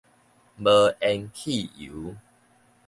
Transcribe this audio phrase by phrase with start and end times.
[0.03, 0.05] 無
[0.99, 2.15] 鉛汽油